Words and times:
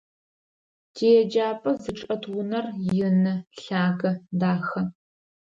Тиеджапӏэ 0.95 1.71
зычӏэт 1.81 2.23
унэр 2.37 2.65
ины, 3.07 3.33
лъагэ, 3.61 4.11
дахэ. 4.39 4.81